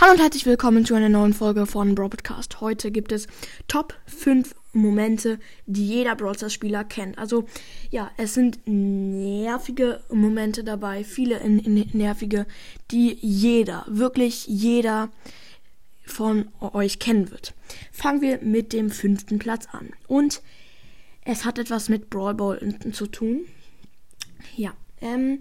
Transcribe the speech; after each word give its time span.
Hallo 0.00 0.12
und 0.12 0.20
herzlich 0.20 0.46
willkommen 0.46 0.84
zu 0.84 0.94
einer 0.94 1.08
neuen 1.08 1.34
Folge 1.34 1.66
von 1.66 1.96
Brawl 1.96 2.10
Podcast. 2.10 2.60
Heute 2.60 2.92
gibt 2.92 3.10
es 3.10 3.26
Top 3.66 3.94
5 4.06 4.54
Momente, 4.72 5.40
die 5.66 5.88
jeder 5.88 6.14
Brawl 6.14 6.36
Stars 6.36 6.52
Spieler 6.52 6.84
kennt. 6.84 7.18
Also, 7.18 7.46
ja, 7.90 8.08
es 8.16 8.32
sind 8.32 8.60
nervige 8.64 10.00
Momente 10.08 10.62
dabei, 10.62 11.02
viele 11.02 11.40
nervige, 11.48 12.46
die 12.92 13.18
jeder, 13.20 13.84
wirklich 13.88 14.46
jeder 14.46 15.10
von 16.06 16.46
euch 16.60 17.00
kennen 17.00 17.32
wird. 17.32 17.54
Fangen 17.90 18.20
wir 18.20 18.38
mit 18.40 18.72
dem 18.72 18.90
fünften 18.90 19.40
Platz 19.40 19.66
an. 19.72 19.90
Und 20.06 20.42
es 21.24 21.44
hat 21.44 21.58
etwas 21.58 21.88
mit 21.88 22.08
Brawl 22.08 22.34
Ball 22.34 22.60
zu 22.92 23.08
tun. 23.08 23.46
Ja, 24.54 24.74
ähm, 25.00 25.40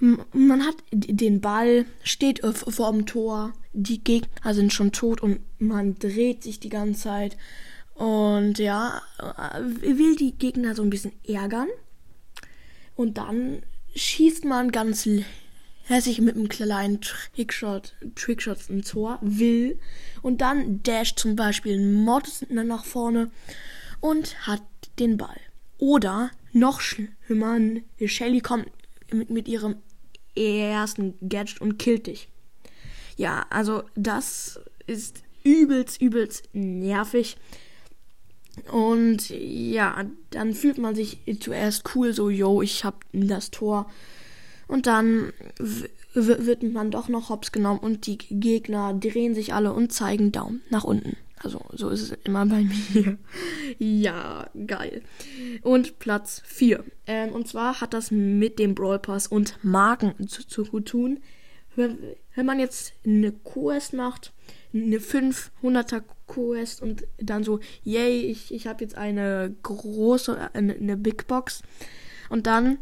man 0.00 0.64
hat 0.64 0.76
den 0.90 1.40
Ball, 1.40 1.86
steht 2.02 2.40
vor 2.44 2.92
dem 2.92 3.06
Tor, 3.06 3.52
die 3.72 4.02
Gegner 4.02 4.54
sind 4.54 4.72
schon 4.72 4.92
tot 4.92 5.22
und 5.22 5.40
man 5.58 5.98
dreht 5.98 6.42
sich 6.42 6.60
die 6.60 6.68
ganze 6.68 7.02
Zeit. 7.02 7.36
Und 7.94 8.58
ja, 8.58 9.00
äh, 9.18 9.60
will 9.80 10.16
die 10.16 10.32
Gegner 10.32 10.74
so 10.74 10.82
ein 10.82 10.90
bisschen 10.90 11.12
ärgern. 11.26 11.68
Und 12.94 13.16
dann 13.16 13.62
schießt 13.94 14.44
man 14.44 14.70
ganz 14.70 15.08
hässlich 15.84 16.20
mit 16.20 16.34
einem 16.34 16.48
kleinen 16.48 17.00
Trickshot, 17.00 17.94
Trickshot 18.14 18.68
ins 18.68 18.90
Tor, 18.90 19.18
will. 19.22 19.78
Und 20.20 20.42
dann 20.42 20.82
dasht 20.82 21.18
zum 21.18 21.36
Beispiel 21.36 21.78
ein 21.78 21.92
Mod 21.92 22.24
nach 22.50 22.84
vorne 22.84 23.30
und 24.00 24.46
hat 24.46 24.62
den 24.98 25.16
Ball. 25.16 25.40
Oder 25.78 26.30
noch 26.52 26.80
schlimmer, 26.80 27.58
Shelly 28.04 28.40
kommt 28.40 28.70
mit 29.10 29.48
ihrem 29.48 29.76
ersten 30.36 31.14
Gadget 31.26 31.60
und 31.60 31.78
killt 31.78 32.06
dich. 32.06 32.28
Ja, 33.16 33.46
also 33.50 33.82
das 33.94 34.60
ist 34.86 35.22
übelst, 35.42 36.00
übelst 36.00 36.48
nervig. 36.52 37.36
Und 38.72 39.28
ja, 39.30 40.04
dann 40.30 40.54
fühlt 40.54 40.78
man 40.78 40.94
sich 40.94 41.18
zuerst 41.40 41.94
cool, 41.94 42.12
so, 42.12 42.30
yo, 42.30 42.62
ich 42.62 42.84
hab 42.84 43.04
das 43.12 43.50
Tor. 43.50 43.90
Und 44.66 44.86
dann 44.86 45.32
wird 46.14 46.62
man 46.62 46.90
doch 46.90 47.08
noch 47.08 47.28
hops 47.28 47.52
genommen 47.52 47.80
und 47.80 48.06
die 48.06 48.18
Gegner 48.18 48.94
drehen 48.94 49.34
sich 49.34 49.52
alle 49.52 49.72
und 49.72 49.92
zeigen 49.92 50.32
Daumen 50.32 50.62
nach 50.70 50.84
unten. 50.84 51.16
Also, 51.42 51.60
so 51.72 51.90
ist 51.90 52.02
es 52.02 52.12
immer 52.24 52.46
bei 52.46 52.64
mir. 52.64 53.18
ja, 53.78 54.48
geil. 54.66 55.02
Und 55.62 55.98
Platz 55.98 56.42
4. 56.46 56.82
Ähm, 57.06 57.32
und 57.32 57.46
zwar 57.46 57.80
hat 57.80 57.92
das 57.92 58.10
mit 58.10 58.58
dem 58.58 58.74
Brawl 58.74 58.98
Pass 58.98 59.26
und 59.26 59.62
Marken 59.62 60.28
zu, 60.28 60.46
zu 60.46 60.64
tun. 60.80 61.20
Wenn, 61.74 62.16
man 62.46 62.58
jetzt 62.58 62.94
eine 63.04 63.32
Quest 63.32 63.92
macht, 63.92 64.32
eine 64.72 64.96
500er 64.96 66.02
Quest 66.26 66.80
und 66.80 67.06
dann 67.18 67.44
so, 67.44 67.60
yay, 67.82 68.22
ich, 68.22 68.52
ich 68.52 68.66
habe 68.66 68.82
jetzt 68.82 68.96
eine 68.96 69.54
große, 69.62 70.54
eine, 70.54 70.74
eine 70.74 70.96
Big 70.96 71.26
Box. 71.26 71.62
Und 72.30 72.46
dann 72.46 72.78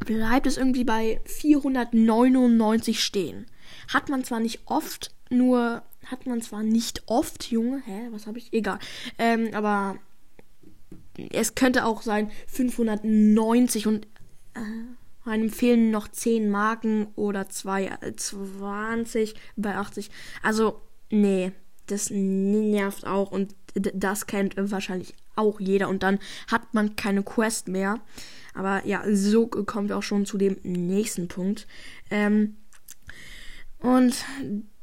bleibt 0.00 0.46
es 0.46 0.58
irgendwie 0.58 0.84
bei 0.84 1.20
499 1.24 3.02
stehen. 3.02 3.46
Hat 3.92 4.10
man 4.10 4.24
zwar 4.24 4.40
nicht 4.40 4.60
oft, 4.66 5.14
nur 5.30 5.82
hat 6.06 6.26
man 6.26 6.40
zwar 6.42 6.62
nicht 6.62 7.02
oft, 7.06 7.50
Junge, 7.50 7.82
hä, 7.84 8.08
was 8.10 8.26
habe 8.26 8.38
ich? 8.38 8.52
Egal. 8.52 8.78
Ähm, 9.18 9.50
aber 9.52 9.98
es 11.32 11.54
könnte 11.54 11.84
auch 11.84 12.02
sein 12.02 12.30
590 12.46 13.86
und 13.86 14.06
äh, 14.54 14.60
einem 15.28 15.50
fehlen 15.50 15.90
noch 15.90 16.08
10 16.08 16.48
Marken 16.48 17.08
oder 17.16 17.48
2, 17.48 17.98
20 18.16 19.34
äh, 19.34 19.38
bei 19.56 19.76
80. 19.76 20.10
Also, 20.42 20.80
nee, 21.10 21.52
das 21.86 22.10
nervt 22.10 23.06
auch 23.06 23.30
und 23.30 23.54
das 23.74 24.26
kennt 24.26 24.54
wahrscheinlich 24.56 25.14
auch 25.36 25.60
jeder 25.60 25.88
und 25.88 26.02
dann 26.02 26.18
hat 26.48 26.74
man 26.74 26.96
keine 26.96 27.22
Quest 27.22 27.68
mehr. 27.68 28.00
Aber 28.54 28.84
ja, 28.86 29.02
so 29.12 29.46
kommen 29.46 29.88
wir 29.88 29.96
auch 29.96 30.02
schon 30.02 30.26
zu 30.26 30.36
dem 30.38 30.56
nächsten 30.62 31.28
Punkt. 31.28 31.66
Ähm, 32.10 32.56
und 33.78 34.16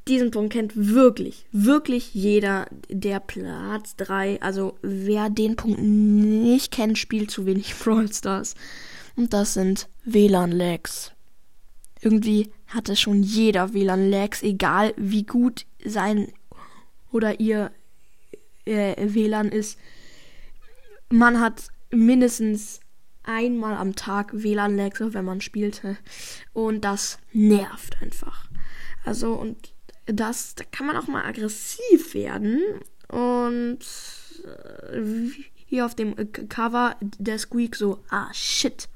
diesen 0.08 0.32
Punkt 0.32 0.54
kennt 0.54 0.74
wirklich, 0.76 1.46
wirklich 1.52 2.14
jeder 2.14 2.68
der 2.90 3.20
Platz 3.20 3.96
3. 3.96 4.42
Also 4.42 4.78
wer 4.82 5.30
den 5.30 5.56
Punkt 5.56 5.80
nicht 5.82 6.72
kennt, 6.72 6.98
spielt 6.98 7.32
zu 7.32 7.46
wenig 7.46 7.76
Brawl 7.80 8.12
Stars. 8.12 8.56
Und 9.16 9.34
das 9.34 9.54
sind 9.54 9.88
WLAN-Lags. 10.04 11.12
Irgendwie 12.02 12.52
hatte 12.68 12.96
schon 12.96 13.24
jeder 13.24 13.74
WLAN-Lags, 13.74 14.44
egal 14.44 14.94
wie 14.98 15.24
gut 15.24 15.66
sein 15.84 16.32
oder 17.12 17.40
ihr 17.40 17.72
äh, 18.66 18.96
WLAN 19.14 19.50
ist. 19.50 19.80
Man 21.10 21.40
hat 21.40 21.70
mindestens 21.92 22.82
einmal 23.24 23.76
am 23.76 23.96
Tag 23.96 24.32
WLAN-Lags, 24.34 25.00
wenn 25.02 25.26
man 25.26 25.42
spielte. 25.42 25.98
Und 26.54 26.82
das 26.82 27.18
nervt 27.32 28.02
einfach. 28.02 28.50
Also, 29.04 29.34
und 29.34 29.75
das, 30.06 30.56
da 30.56 30.64
kann 30.64 30.88
man 30.88 30.98
auch 30.98 31.08
mal 31.08 31.26
aggressiv 31.26 32.14
werden. 32.14 32.62
Und 33.08 33.80
äh, 34.44 35.02
hier 35.66 35.86
auf 35.86 35.96
dem 35.96 36.16
Cover 36.50 36.96
der 37.02 37.40
Squeak 37.40 37.76
so, 37.76 38.04
ah 38.10 38.34
shit, 38.34 38.88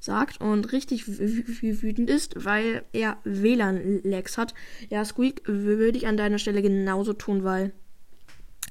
sagt 0.00 0.40
und 0.40 0.72
richtig 0.72 1.06
wütend 1.06 2.10
ist, 2.10 2.44
weil 2.44 2.84
er 2.92 3.18
WLAN-Lags 3.24 4.36
hat. 4.36 4.52
Ja, 4.90 5.04
Squeak 5.04 5.42
würde 5.46 5.96
ich 5.96 6.06
an 6.06 6.16
deiner 6.16 6.38
Stelle 6.38 6.60
genauso 6.60 7.12
tun, 7.12 7.44
weil 7.44 7.72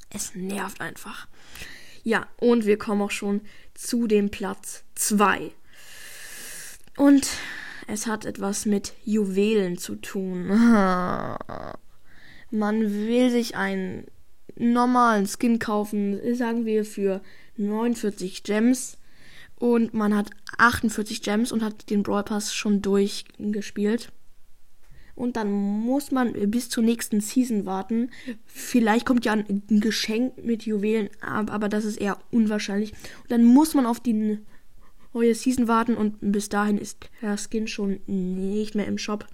es 0.09 0.35
nervt 0.35 0.81
einfach. 0.81 1.27
Ja, 2.03 2.27
und 2.37 2.65
wir 2.65 2.77
kommen 2.77 3.01
auch 3.01 3.11
schon 3.11 3.41
zu 3.73 4.07
dem 4.07 4.29
Platz 4.29 4.83
2. 4.95 5.51
Und 6.97 7.29
es 7.87 8.07
hat 8.07 8.25
etwas 8.25 8.65
mit 8.65 8.93
Juwelen 9.05 9.77
zu 9.77 9.95
tun. 9.95 10.49
Man 12.51 12.93
will 13.07 13.29
sich 13.31 13.55
einen 13.55 14.05
normalen 14.55 15.25
Skin 15.25 15.59
kaufen, 15.59 16.19
sagen 16.35 16.65
wir 16.65 16.85
für 16.85 17.21
49 17.57 18.43
Gems. 18.43 18.97
Und 19.55 19.93
man 19.93 20.15
hat 20.15 20.31
48 20.57 21.21
Gems 21.21 21.51
und 21.51 21.63
hat 21.63 21.89
den 21.89 22.03
Brawl 22.03 22.23
Pass 22.23 22.53
schon 22.53 22.81
durchgespielt. 22.81 24.11
Und 25.15 25.35
dann 25.35 25.51
muss 25.51 26.11
man 26.11 26.33
bis 26.49 26.69
zur 26.69 26.83
nächsten 26.83 27.21
Season 27.21 27.65
warten. 27.65 28.09
Vielleicht 28.45 29.05
kommt 29.05 29.23
ja 29.23 29.33
ein 29.33 29.61
Geschenk 29.79 30.43
mit 30.43 30.63
Juwelen, 30.63 31.09
aber 31.21 31.69
das 31.69 31.85
ist 31.85 31.97
eher 31.97 32.17
unwahrscheinlich. 32.31 32.93
Und 33.23 33.31
dann 33.31 33.43
muss 33.43 33.75
man 33.75 33.85
auf 33.85 33.99
die 33.99 34.39
neue 35.13 35.35
Season 35.35 35.67
warten 35.67 35.95
und 35.95 36.17
bis 36.21 36.49
dahin 36.49 36.77
ist 36.77 37.09
der 37.21 37.37
Skin 37.37 37.67
schon 37.67 37.99
nicht 38.07 38.75
mehr 38.75 38.87
im 38.87 38.97
Shop. 38.97 39.27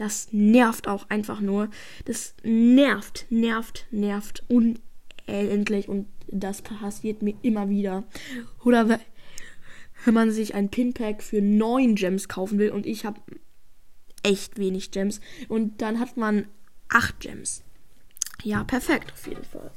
Das 0.00 0.28
nervt 0.32 0.88
auch 0.88 1.10
einfach 1.10 1.42
nur. 1.42 1.68
Das 2.06 2.34
nervt, 2.42 3.26
nervt, 3.28 3.86
nervt 3.90 4.42
unendlich 4.48 5.90
und 5.90 6.06
das 6.26 6.62
passiert 6.62 7.20
mir 7.20 7.34
immer 7.42 7.68
wieder. 7.68 8.04
Oder 8.64 8.98
wenn 10.06 10.14
man 10.14 10.30
sich 10.30 10.54
ein 10.54 10.70
Pinpack 10.70 11.22
für 11.22 11.42
9 11.42 11.96
Gems 11.96 12.28
kaufen 12.28 12.58
will 12.58 12.70
und 12.70 12.86
ich 12.86 13.04
habe 13.04 13.20
echt 14.22 14.58
wenig 14.58 14.90
Gems 14.90 15.20
und 15.48 15.82
dann 15.82 16.00
hat 16.00 16.16
man 16.16 16.46
8 16.88 17.20
Gems. 17.20 17.62
Ja, 18.42 18.64
perfekt 18.64 19.12
auf 19.12 19.26
jeden 19.26 19.44
Fall. 19.44 19.70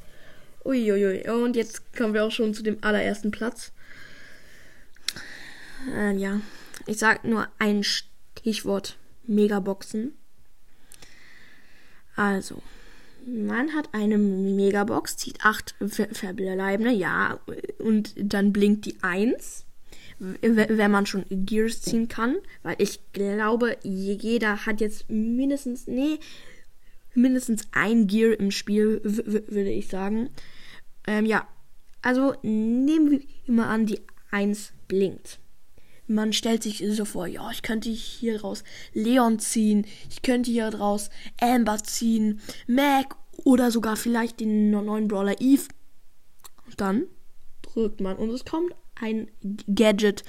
Uiuiui. 0.63 1.29
Und 1.29 1.57
jetzt 1.57 1.93
kommen 1.97 2.13
wir 2.13 2.23
auch 2.23 2.31
schon 2.31 2.53
zu 2.53 2.63
dem 2.63 2.77
allerersten 2.79 3.31
Platz. 3.31 3.73
Äh, 5.93 6.15
ja, 6.15 6.39
ich 6.85 6.97
sag 6.97 7.25
nur 7.25 7.49
ein 7.59 7.83
Stichwort 7.83 8.97
Megaboxen. 9.25 10.13
Also, 12.15 12.61
man 13.25 13.73
hat 13.73 13.89
eine 13.93 14.17
Megabox, 14.17 15.17
zieht 15.17 15.43
acht 15.43 15.75
verbleibende, 15.79 16.91
ja, 16.91 17.39
und 17.79 18.13
dann 18.17 18.53
blinkt 18.53 18.85
die 18.85 18.97
1, 19.01 19.65
wenn 20.19 20.91
man 20.91 21.05
schon 21.05 21.25
Gears 21.29 21.81
ziehen 21.81 22.07
kann, 22.07 22.35
weil 22.61 22.75
ich 22.77 22.99
glaube, 23.13 23.77
jeder 23.83 24.65
hat 24.65 24.81
jetzt 24.81 25.09
mindestens, 25.09 25.87
nee, 25.87 26.19
mindestens 27.13 27.67
ein 27.71 28.07
Gear 28.07 28.39
im 28.39 28.51
Spiel, 28.51 29.01
würde 29.03 29.71
ich 29.71 29.87
sagen. 29.87 30.29
Ähm, 31.07 31.25
ja, 31.25 31.47
also 32.01 32.35
nehmen 32.41 33.11
wir 33.11 33.21
immer 33.47 33.67
an, 33.67 33.85
die 33.85 34.01
1 34.31 34.73
blinkt 34.87 35.39
man 36.07 36.33
stellt 36.33 36.63
sich 36.63 36.83
so 36.89 37.05
vor, 37.05 37.27
ja, 37.27 37.49
ich 37.51 37.61
könnte 37.61 37.89
hier 37.89 38.41
raus 38.41 38.63
Leon 38.93 39.39
ziehen, 39.39 39.85
ich 40.09 40.21
könnte 40.21 40.51
hier 40.51 40.69
draus 40.69 41.09
Amber 41.39 41.77
ziehen, 41.77 42.41
Mac 42.67 43.15
oder 43.43 43.71
sogar 43.71 43.95
vielleicht 43.95 44.39
den 44.39 44.71
neuen 44.71 45.07
Brawler 45.07 45.39
Eve. 45.39 45.63
Und 46.65 46.79
dann 46.79 47.03
drückt 47.61 48.01
man 48.01 48.17
und 48.17 48.29
es 48.29 48.45
kommt 48.45 48.73
ein 48.95 49.29
Gadget 49.73 50.23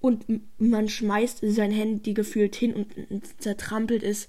und 0.00 0.24
man 0.58 0.88
schmeißt 0.88 1.40
sein 1.42 1.72
Handy 1.72 2.14
gefühlt 2.14 2.54
hin 2.54 2.74
und 2.74 3.42
zertrampelt 3.42 4.02
es. 4.02 4.28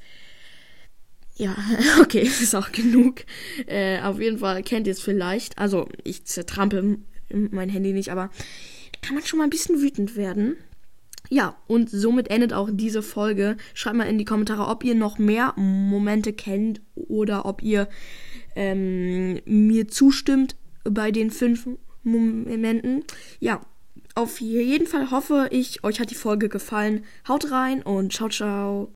Ja, 1.35 1.55
okay, 2.01 2.21
ist 2.41 2.55
auch 2.55 2.71
genug. 2.71 3.25
Äh, 3.67 4.01
auf 4.01 4.19
jeden 4.19 4.39
Fall 4.39 4.63
kennt 4.63 4.87
ihr 4.87 4.93
es 4.93 5.01
vielleicht. 5.01 5.57
Also, 5.57 5.87
ich 6.03 6.25
zertrampel 6.25 6.99
mein 7.31 7.69
Handy 7.69 7.93
nicht, 7.93 8.09
aber 8.09 8.31
kann 9.01 9.15
man 9.15 9.23
schon 9.23 9.39
mal 9.39 9.45
ein 9.45 9.49
bisschen 9.49 9.81
wütend 9.81 10.15
werden. 10.15 10.57
Ja, 11.29 11.55
und 11.67 11.89
somit 11.89 12.29
endet 12.29 12.53
auch 12.53 12.69
diese 12.71 13.03
Folge. 13.03 13.57
Schreibt 13.73 13.97
mal 13.97 14.05
in 14.05 14.17
die 14.17 14.25
Kommentare, 14.25 14.67
ob 14.67 14.83
ihr 14.83 14.95
noch 14.95 15.19
mehr 15.19 15.53
Momente 15.57 16.33
kennt 16.33 16.81
oder 16.95 17.45
ob 17.45 17.61
ihr 17.61 17.87
ähm, 18.55 19.39
mir 19.45 19.87
zustimmt 19.87 20.55
bei 20.83 21.11
den 21.11 21.29
fünf 21.29 21.67
Momenten. 22.03 23.03
Ja, 23.39 23.61
auf 24.15 24.41
jeden 24.41 24.87
Fall 24.87 25.11
hoffe 25.11 25.49
ich, 25.51 25.83
euch 25.83 25.99
hat 25.99 26.09
die 26.09 26.15
Folge 26.15 26.49
gefallen. 26.49 27.05
Haut 27.27 27.51
rein 27.51 27.83
und 27.83 28.11
ciao, 28.11 28.29
ciao. 28.29 28.87